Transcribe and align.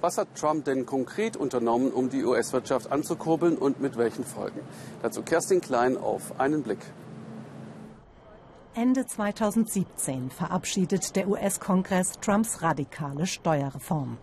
Was 0.00 0.18
hat 0.18 0.28
Trump 0.34 0.66
denn 0.66 0.84
konkret 0.84 1.36
unternommen, 1.36 1.90
um 1.90 2.10
die 2.10 2.24
US-Wirtschaft 2.24 2.92
anzukurbeln 2.92 3.56
und 3.56 3.80
mit 3.80 3.96
welchen 3.96 4.24
Folgen? 4.24 4.60
Dazu 5.02 5.22
Kerstin 5.22 5.60
Klein 5.60 5.96
auf 5.96 6.38
einen 6.38 6.62
Blick. 6.62 6.80
Ende 8.74 9.06
2017 9.06 10.30
verabschiedet 10.30 11.16
der 11.16 11.28
US-Kongress 11.28 12.20
Trumps 12.20 12.60
radikale 12.60 13.26
Steuerreform. 13.26 14.18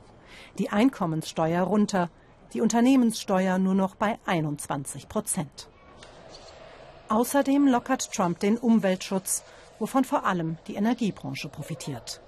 Die 0.60 0.70
Einkommenssteuer 0.70 1.64
runter, 1.64 2.12
die 2.54 2.62
Unternehmenssteuer 2.62 3.58
nur 3.58 3.74
noch 3.74 3.96
bei 3.96 4.20
21 4.28 5.10
Prozent. 5.10 5.70
Außerdem 7.10 7.68
lockert 7.68 8.14
Trump 8.14 8.40
den 8.40 8.58
Umweltschutz, 8.58 9.44
wovon 9.80 10.04
vor 10.04 10.26
allem 10.26 10.58
die 10.68 10.76
Energiebranche 10.76 11.50
profitiert. 11.50 12.22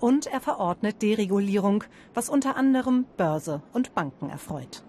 Und 0.00 0.26
er 0.26 0.40
verordnet 0.40 1.00
Deregulierung, 1.02 1.84
was 2.14 2.28
unter 2.28 2.56
anderem 2.56 3.06
Börse 3.16 3.62
und 3.72 3.94
Banken 3.94 4.28
erfreut. 4.30 4.82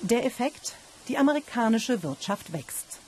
Der 0.00 0.24
Effekt? 0.24 0.74
Die 1.08 1.18
amerikanische 1.18 2.02
Wirtschaft 2.02 2.52
wächst. 2.52 3.00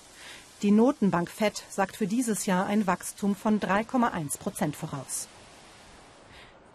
Die 0.62 0.70
Notenbank 0.70 1.30
Fed 1.30 1.64
sagt 1.68 1.96
für 1.96 2.06
dieses 2.06 2.46
Jahr 2.46 2.66
ein 2.66 2.86
Wachstum 2.86 3.34
von 3.34 3.60
3,1 3.60 4.38
Prozent 4.38 4.76
voraus. 4.76 5.28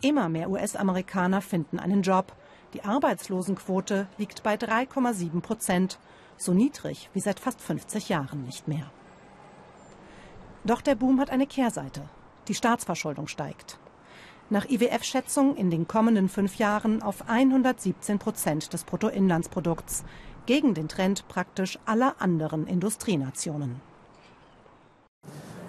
Immer 0.02 0.30
mehr 0.30 0.50
US-Amerikaner 0.50 1.42
finden 1.42 1.80
einen 1.80 2.02
Job. 2.02 2.34
Die 2.74 2.84
Arbeitslosenquote 2.84 4.08
liegt 4.18 4.42
bei 4.42 4.56
3,7 4.56 5.42
Prozent, 5.42 6.00
so 6.38 6.54
niedrig 6.54 7.10
wie 7.14 7.20
seit 7.20 7.40
fast 7.40 7.62
50 7.62 8.10
Jahren 8.10 8.46
nicht 8.46 8.68
mehr. 8.68 8.90
Doch 10.64 10.82
der 10.82 10.96
Boom 10.96 11.20
hat 11.20 11.30
eine 11.30 11.48
Kehrseite. 11.48 12.08
Die 12.48 12.54
Staatsverschuldung 12.54 13.28
steigt. 13.28 13.78
Nach 14.50 14.66
IWF-Schätzung 14.70 15.56
in 15.56 15.70
den 15.70 15.88
kommenden 15.88 16.28
fünf 16.28 16.56
Jahren 16.58 17.02
auf 17.02 17.30
117 17.30 18.20
Prozent 18.20 18.74
des 18.74 18.84
Bruttoinlandsprodukts 18.84 20.04
gegen 20.46 20.74
den 20.74 20.90
Trend 20.90 21.28
praktisch 21.28 21.80
aller 21.86 22.16
anderen 22.20 22.68
Industrienationen. 22.68 23.80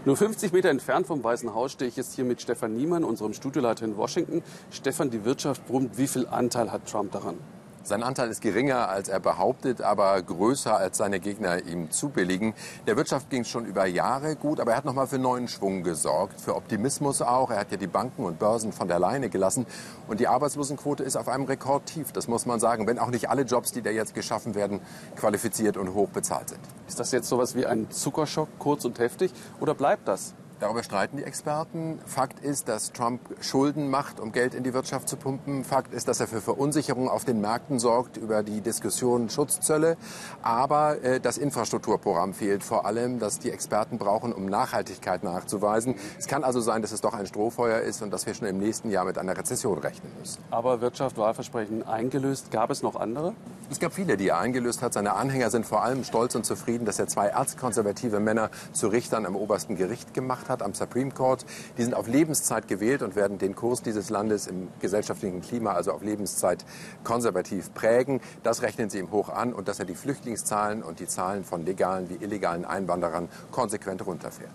Nur 0.04 0.16
50 0.16 0.52
Meter 0.52 0.68
entfernt 0.70 1.06
vom 1.06 1.22
Weißen 1.22 1.54
Haus 1.54 1.72
stehe 1.72 1.88
ich 1.88 1.96
jetzt 1.96 2.16
hier 2.16 2.24
mit 2.24 2.42
Stefan 2.42 2.74
Niemann, 2.74 3.04
unserem 3.04 3.34
Studioleiter 3.34 3.84
in 3.84 3.96
Washington. 3.96 4.42
Stefan, 4.72 5.10
die 5.10 5.24
Wirtschaft 5.24 5.64
brummt. 5.68 5.96
Wie 5.96 6.08
viel 6.08 6.26
Anteil 6.26 6.72
hat 6.72 6.90
Trump 6.90 7.12
daran? 7.12 7.38
Sein 7.84 8.04
Anteil 8.04 8.30
ist 8.30 8.40
geringer, 8.40 8.88
als 8.88 9.08
er 9.08 9.18
behauptet, 9.18 9.82
aber 9.82 10.22
größer, 10.22 10.76
als 10.76 10.98
seine 10.98 11.18
Gegner 11.18 11.66
ihm 11.66 11.90
zubilligen. 11.90 12.54
Der 12.86 12.96
Wirtschaft 12.96 13.28
ging 13.28 13.40
es 13.40 13.48
schon 13.48 13.66
über 13.66 13.86
Jahre 13.86 14.36
gut, 14.36 14.60
aber 14.60 14.70
er 14.70 14.76
hat 14.76 14.84
nochmal 14.84 15.08
für 15.08 15.18
neuen 15.18 15.48
Schwung 15.48 15.82
gesorgt, 15.82 16.40
für 16.40 16.54
Optimismus 16.54 17.22
auch. 17.22 17.50
Er 17.50 17.58
hat 17.58 17.72
ja 17.72 17.76
die 17.76 17.88
Banken 17.88 18.24
und 18.24 18.38
Börsen 18.38 18.72
von 18.72 18.86
der 18.86 19.00
Leine 19.00 19.30
gelassen 19.30 19.66
und 20.06 20.20
die 20.20 20.28
Arbeitslosenquote 20.28 21.02
ist 21.02 21.16
auf 21.16 21.28
einem 21.28 21.44
Rekordtief, 21.44 22.12
das 22.12 22.28
muss 22.28 22.46
man 22.46 22.60
sagen, 22.60 22.86
wenn 22.86 23.00
auch 23.00 23.10
nicht 23.10 23.28
alle 23.28 23.42
Jobs, 23.42 23.72
die 23.72 23.82
da 23.82 23.90
jetzt 23.90 24.14
geschaffen 24.14 24.54
werden, 24.54 24.80
qualifiziert 25.16 25.76
und 25.76 25.92
hoch 25.92 26.10
bezahlt 26.10 26.50
sind. 26.50 26.60
Ist 26.86 27.00
das 27.00 27.10
jetzt 27.10 27.28
sowas 27.28 27.56
wie 27.56 27.66
ein 27.66 27.90
Zuckerschock, 27.90 28.48
kurz 28.60 28.84
und 28.84 29.00
heftig, 29.00 29.32
oder 29.58 29.74
bleibt 29.74 30.06
das? 30.06 30.34
Darüber 30.62 30.84
streiten 30.84 31.16
die 31.16 31.24
Experten. 31.24 31.98
Fakt 32.06 32.38
ist, 32.38 32.68
dass 32.68 32.92
Trump 32.92 33.20
Schulden 33.40 33.90
macht, 33.90 34.20
um 34.20 34.30
Geld 34.30 34.54
in 34.54 34.62
die 34.62 34.72
Wirtschaft 34.72 35.08
zu 35.08 35.16
pumpen. 35.16 35.64
Fakt 35.64 35.92
ist, 35.92 36.06
dass 36.06 36.20
er 36.20 36.28
für 36.28 36.40
Verunsicherung 36.40 37.08
auf 37.08 37.24
den 37.24 37.40
Märkten 37.40 37.80
sorgt 37.80 38.16
über 38.16 38.44
die 38.44 38.60
Diskussion 38.60 39.28
Schutzzölle. 39.28 39.96
Aber 40.40 41.02
äh, 41.02 41.18
das 41.18 41.36
Infrastrukturprogramm 41.36 42.32
fehlt 42.32 42.62
vor 42.62 42.86
allem, 42.86 43.18
das 43.18 43.40
die 43.40 43.50
Experten 43.50 43.98
brauchen, 43.98 44.32
um 44.32 44.46
Nachhaltigkeit 44.46 45.24
nachzuweisen. 45.24 45.96
Es 46.16 46.28
kann 46.28 46.44
also 46.44 46.60
sein, 46.60 46.80
dass 46.80 46.92
es 46.92 47.00
doch 47.00 47.14
ein 47.14 47.26
Strohfeuer 47.26 47.80
ist 47.80 48.00
und 48.00 48.12
dass 48.12 48.26
wir 48.26 48.34
schon 48.34 48.46
im 48.46 48.58
nächsten 48.58 48.88
Jahr 48.88 49.04
mit 49.04 49.18
einer 49.18 49.36
Rezession 49.36 49.78
rechnen 49.78 50.12
müssen. 50.20 50.44
Aber 50.52 50.80
Wirtschaft, 50.80 51.18
Wahlversprechen 51.18 51.84
eingelöst. 51.88 52.52
Gab 52.52 52.70
es 52.70 52.84
noch 52.84 52.94
andere? 52.94 53.34
Es 53.68 53.80
gab 53.80 53.94
viele, 53.94 54.16
die 54.16 54.28
er 54.28 54.38
eingelöst 54.38 54.80
hat. 54.80 54.92
Seine 54.92 55.14
Anhänger 55.14 55.50
sind 55.50 55.66
vor 55.66 55.82
allem 55.82 56.04
stolz 56.04 56.36
und 56.36 56.46
zufrieden, 56.46 56.84
dass 56.84 57.00
er 57.00 57.08
zwei 57.08 57.26
erzkonservative 57.26 58.20
Männer 58.20 58.50
zu 58.72 58.86
Richtern 58.86 59.26
am 59.26 59.34
obersten 59.34 59.74
Gericht 59.74 60.14
gemacht 60.14 60.48
hat 60.48 60.51
hat 60.52 60.62
am 60.62 60.74
Supreme 60.74 61.10
Court. 61.10 61.44
Die 61.76 61.82
sind 61.82 61.94
auf 61.94 62.06
Lebenszeit 62.06 62.68
gewählt 62.68 63.02
und 63.02 63.16
werden 63.16 63.38
den 63.38 63.56
Kurs 63.56 63.82
dieses 63.82 64.10
Landes 64.10 64.46
im 64.46 64.68
gesellschaftlichen 64.80 65.40
Klima, 65.40 65.72
also 65.72 65.90
auf 65.90 66.02
Lebenszeit, 66.02 66.64
konservativ 67.02 67.74
prägen. 67.74 68.20
Das 68.44 68.62
rechnen 68.62 68.90
sie 68.90 69.00
ihm 69.00 69.10
hoch 69.10 69.28
an 69.28 69.52
und 69.52 69.66
dass 69.66 69.80
er 69.80 69.86
die 69.86 69.96
Flüchtlingszahlen 69.96 70.82
und 70.82 71.00
die 71.00 71.08
Zahlen 71.08 71.44
von 71.44 71.64
legalen 71.64 72.08
wie 72.08 72.22
illegalen 72.22 72.64
Einwanderern 72.64 73.28
konsequent 73.50 74.06
runterfährt. 74.06 74.52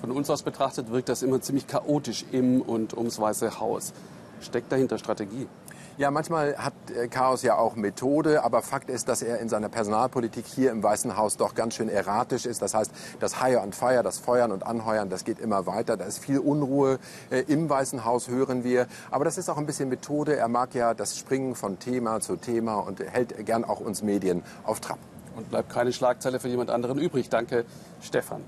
Von 0.00 0.10
uns 0.10 0.30
aus 0.30 0.42
betrachtet 0.42 0.90
wirkt 0.90 1.08
das 1.08 1.22
immer 1.22 1.40
ziemlich 1.40 1.66
chaotisch 1.66 2.24
im 2.32 2.62
und 2.62 2.96
ums 2.96 3.20
Weiße 3.20 3.60
Haus. 3.60 3.92
Steckt 4.40 4.72
dahinter 4.72 4.98
Strategie? 4.98 5.46
Ja, 5.98 6.10
manchmal 6.10 6.56
hat 6.56 6.72
äh, 6.96 7.06
Chaos 7.08 7.42
ja 7.42 7.56
auch 7.56 7.76
Methode, 7.76 8.42
aber 8.44 8.62
Fakt 8.62 8.88
ist, 8.88 9.08
dass 9.08 9.20
er 9.20 9.40
in 9.40 9.50
seiner 9.50 9.68
Personalpolitik 9.68 10.46
hier 10.46 10.70
im 10.70 10.82
Weißen 10.82 11.18
Haus 11.18 11.36
doch 11.36 11.54
ganz 11.54 11.74
schön 11.74 11.90
erratisch 11.90 12.46
ist. 12.46 12.62
Das 12.62 12.72
heißt, 12.74 12.90
das 13.20 13.42
Hire 13.42 13.60
and 13.60 13.74
Fire, 13.74 14.02
das 14.02 14.18
Feuern 14.18 14.52
und 14.52 14.62
Anheuern, 14.62 15.10
das 15.10 15.24
geht 15.24 15.38
immer 15.38 15.66
weiter. 15.66 15.98
Da 15.98 16.06
ist 16.06 16.18
viel 16.18 16.38
Unruhe 16.38 16.98
äh, 17.30 17.40
im 17.40 17.68
Weißen 17.68 18.06
Haus, 18.06 18.28
hören 18.28 18.64
wir. 18.64 18.86
Aber 19.10 19.26
das 19.26 19.36
ist 19.36 19.50
auch 19.50 19.58
ein 19.58 19.66
bisschen 19.66 19.90
Methode. 19.90 20.34
Er 20.34 20.48
mag 20.48 20.74
ja 20.74 20.94
das 20.94 21.18
Springen 21.18 21.54
von 21.54 21.78
Thema 21.78 22.20
zu 22.20 22.36
Thema 22.36 22.76
und 22.76 23.00
hält 23.00 23.44
gern 23.44 23.64
auch 23.64 23.80
uns 23.80 24.02
Medien 24.02 24.42
auf 24.64 24.80
Trab. 24.80 24.98
Und 25.36 25.50
bleibt 25.50 25.70
keine 25.70 25.92
Schlagzeile 25.92 26.40
für 26.40 26.48
jemand 26.48 26.70
anderen 26.70 26.98
übrig. 26.98 27.28
Danke, 27.28 27.66
Stefan. 28.00 28.42